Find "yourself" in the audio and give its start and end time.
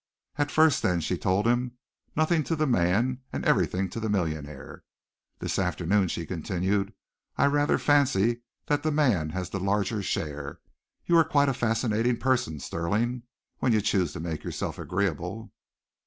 14.43-14.79